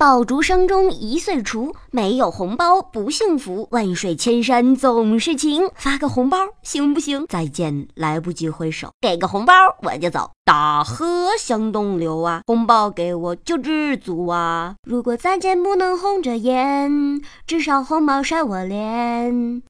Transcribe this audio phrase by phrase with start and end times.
[0.00, 3.68] 爆竹声中一岁除，没有红包不幸福。
[3.70, 7.26] 万水千山总是情，发个红包行不行？
[7.26, 10.30] 再见，来不及挥手，给个红包我就走。
[10.42, 14.74] 大河向东流啊，红包给我就知足啊。
[14.88, 19.62] 如果再见不能红着眼，至少红包晒我脸。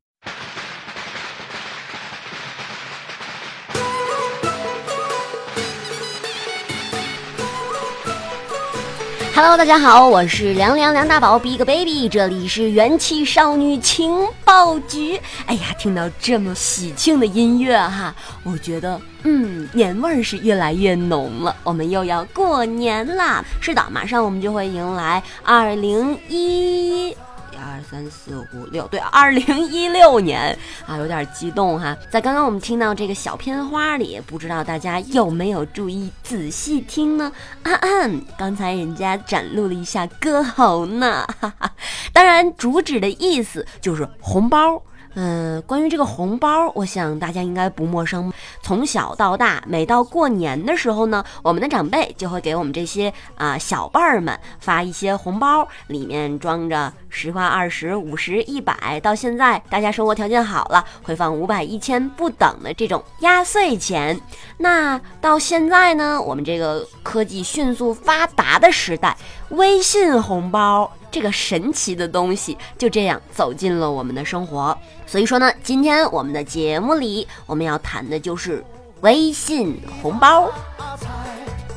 [9.42, 15.18] Hello，大家好，我是凉凉梁大宝 Big Baby，这里是元气少女情报局。
[15.46, 21.56] 哎呀，听到这么喜庆的音乐哈，我觉得嗯，年味儿是越来越浓了。
[21.64, 23.42] 我们又要过年啦！
[23.62, 27.16] 是的，马上我们就会迎来二零一。
[27.60, 31.96] 二三四五六，对，二零一六年啊，有点激动哈。
[32.10, 37.30] 在刚刚我们听到这个小片花里，不知道大家有没有注意仔细听呢？
[37.62, 41.70] 啊啊，刚才人家展露了一下歌喉呢，哈哈。
[42.12, 44.82] 当然，主旨的意思就是红包。
[45.14, 48.32] 嗯，关于这个红包，我想大家应该不陌生。
[48.62, 59.00] 从小到大，每到过年的时候呢，我们的长辈就会给我们这些啊、小辈儿们发一些红包，里面装着十块、二十、五十、一百。
[59.00, 64.20] 到现在，大家生活条件好了，会放五百、一千不等的这种压岁钱。
[64.58, 69.16] 那到现在呢，我们这个科技迅速发达的时代，
[69.50, 70.90] 微信红包。
[71.12, 74.78] 这个神奇的东西就这样走进了我们的生活。
[75.06, 78.64] 所以说呢，今天我们的节目里我们要谈的就是
[79.00, 80.48] 微信红包。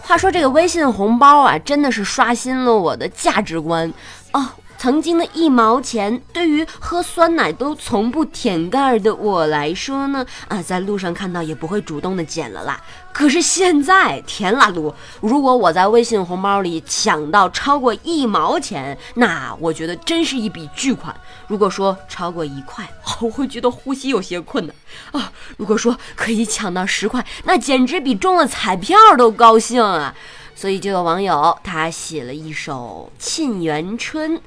[0.04, 3.92] 话说这个微信红包啊，真的是刷新了我的价值观
[4.34, 4.46] 哦。
[4.84, 12.82] 曾经的一毛钱，对于喝酸奶都从不舔盖的我来说呢，啊，在路上看到也不会主动的捡了啦。
[13.14, 14.94] 可是现在，甜啦噜！
[15.22, 21.16] 如果我在微信红包里抢到超过一毛钱，那我觉得真是一笔巨款。
[21.48, 22.86] 如果说超过一块，
[23.22, 24.76] 我会觉得呼吸有些困难
[25.14, 25.32] 啊。
[25.56, 30.14] 如果说可以抢到十块，那简直比中了彩票都高兴啊！
[30.54, 34.38] 所以就有网友他写了一首《沁园春》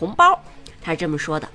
[0.00, 0.42] 红包，
[0.80, 1.46] 他是这么说的：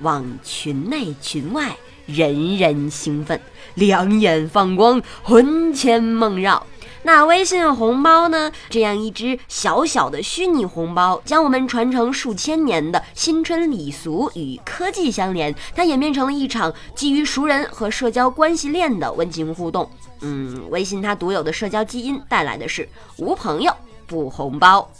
[0.00, 3.38] 往群内群外，人人兴奋，
[3.74, 6.66] 两眼放光，魂牵梦绕。
[7.02, 8.50] 那微信红包呢？
[8.70, 19.90] 这样一只小小的虚拟红包，将我们传承数千年的新春礼俗与科技相连，它演变成了一场基于熟人和社交关系链的温情互动。
[20.20, 23.74] 嗯，微信它独有的社交基因带来的是无朋友
[24.06, 24.90] 不红包。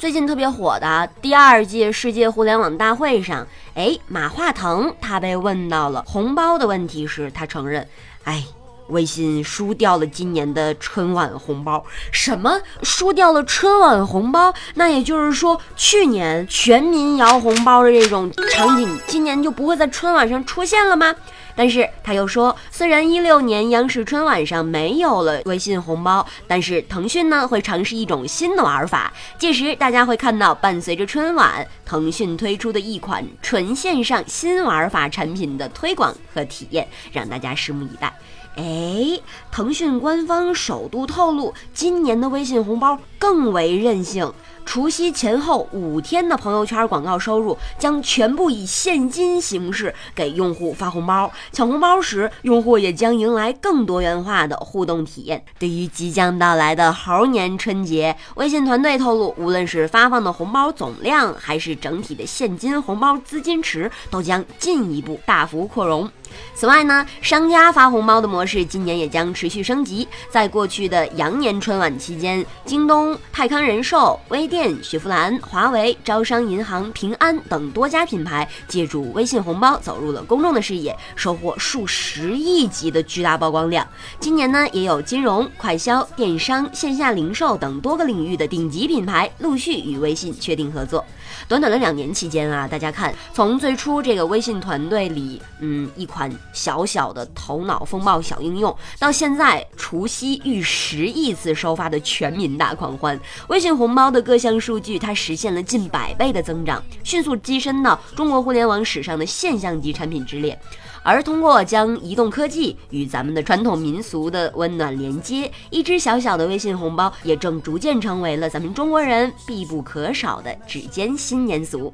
[0.00, 7.86] 最近特别火的第二届世界互联网大会上，哎，马化腾他被问到了红包的问题时，他承认，
[8.24, 8.42] 哎。
[8.88, 14.52] 微信输掉了今年的春晚红包，什么输掉了春晚红包？
[14.74, 21.14] 那也就是说，去年全民摇红包的这种场景，今年就不会在春晚上出现了吗？
[21.60, 38.10] 但是他又说，虽然一六年央视春晚上没有了微信红包，但是腾讯呢会尝试一种新的玩法，届时大家会看到伴随着春晚，腾讯推出的一款纯线上新玩法产品的推广和体验，让大家拭目以待。
[38.56, 39.20] 哎，
[39.52, 44.32] 腾讯官方首度透露，今年的微信红包更为任性。
[44.70, 51.28] 除夕前后五天的朋友圈广告收入将全部以现金形式给用户发红包。
[51.50, 55.44] 抢红包时，用户也将迎来更多元化的互动体验。
[55.58, 66.08] 对于即将到来的猴年春节，微信团队透露，无论是发放的红包总量，还是整体的现金红包资金池，都将进一步大幅扩容。
[66.54, 70.06] 此外呢，商家发红包的模式今年也将持续升级。
[70.28, 83.86] 在过去的羊年春晚期间，京东、泰康人寿、微店、雪佛兰、华为、招商银行、平安等多家品牌借助微信红包走入了公众的视野，收获数十亿级的巨大曝光量。
[84.18, 91.04] 今年呢，也有金融、快销、电商、线下零售等多个领域的顶级品牌陆续与微信确定合作。
[91.48, 110.60] 短短的两年期间啊，大家看，从最初这个微信团队里，嗯，一款小小的头脑风暴小应用，到现在除夕逾十亿次收发的全民大狂欢，微信红包的各项数据它实现了近百倍的增长，迅速跻身到中国互联网史上的现象级产品之列。
[111.02, 121.92] 而通过将移动科技与咱们的传统民俗的温暖连接，一只小小的微信红包也正逐渐成为了咱们中国人必不可少的指尖新年俗。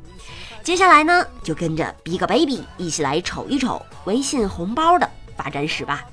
[0.62, 6.04] 接下来呢，就跟着 Big Baby 一起来瞅一瞅微信红包的发展史吧。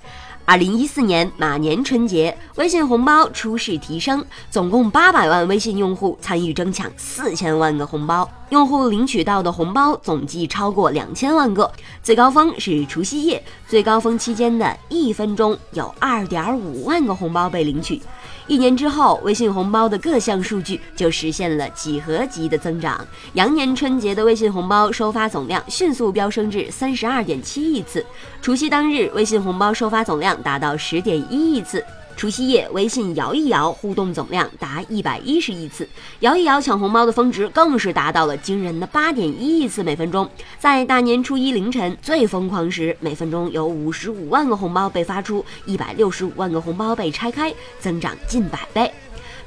[0.45, 11.71] 二零一四年马年春节，微信红包初试提升，总共八百万微信用户参与争抢四千万个红包，用户领取到的红包总计超过两千万个。
[12.03, 18.00] 最高峰是除夕夜，最高峰期间的一分钟有二点五万个红包被领取。
[18.45, 23.03] 一年之后，微信红包的各项数据就实现了几何级的增长。
[23.33, 28.06] 羊年春节的微信红包收发总量迅速飙升至三十二点七亿次，
[28.39, 31.83] 除夕当日微信红包收发总量达到十点一亿次。
[32.15, 35.88] 除夕夜，微信摇一摇互动总量达一百一十亿次，
[36.19, 40.30] 摇一摇抢红包的峰值更是达到了惊人的八点一亿次每分钟。
[40.57, 48.92] 在大年初一凌晨最疯狂时，每分钟有五十五万个红包被发出，一百六十五万个红包被拆开，增长近百倍。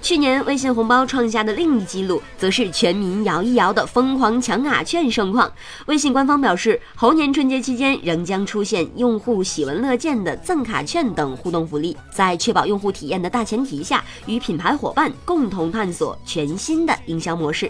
[0.02, 5.50] 去年微信红包创下的另一记录，则是全民摇一摇的疯狂抢卡券盛况。
[5.86, 17.68] 微信官方表示，猴年春节期间仍将出现用户喜闻乐见的赠卡券等互动福利，在确保用户体验的大前提下，与品牌伙伴共同探索全新的营销模式。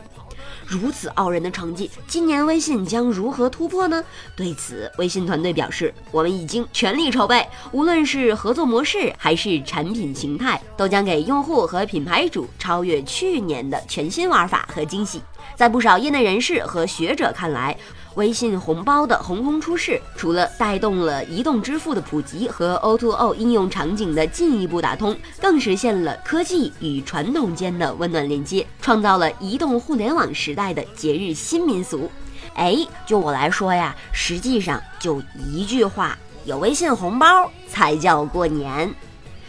[0.69, 4.03] 如此傲人的成绩，今年微信将如何突破呢？
[4.35, 15.23] 对此，微信团队表示，我们已经全力筹备，无论是合作模式还是产品形态，都将给用户和品牌主超越去年的全新玩法和惊喜。
[15.55, 17.77] 在不少业内人士和学者看来，
[18.17, 32.11] 微信红包的横空出世，除了带动了移动支付的普及和 O2O 应用场景的进一步打通，更实现了科技与传统间的温暖连接，创造了移动互联网时代的节日新民俗。
[32.55, 32.75] 哎，
[33.05, 36.17] 就我来说呀，实际上就一句话：
[36.47, 38.91] 有微信红包才叫过年。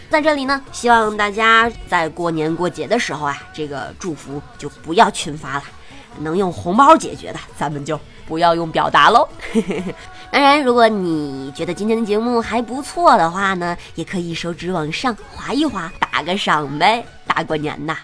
[0.10, 5.64] 在这里呢，希望大家在过年过节的时候啊，这个祝福就不要群发了，
[6.20, 7.98] 能用红包解决的，咱们就。
[8.28, 9.28] 不要用表达喽。
[10.30, 17.04] 当然，如果你觉得今天的节目还不错的话呢，也可以手指往上滑一滑，打个赏呗。
[17.26, 17.96] 大过年的。